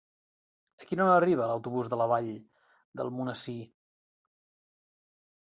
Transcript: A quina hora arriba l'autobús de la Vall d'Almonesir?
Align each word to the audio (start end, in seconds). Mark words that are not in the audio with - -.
A 0.83 0.87
quina 0.91 1.03
hora 1.03 1.17
arriba 1.21 1.49
l'autobús 1.51 1.89
de 1.91 1.99
la 2.03 2.07
Vall 2.13 2.31
d'Almonesir? 3.01 3.59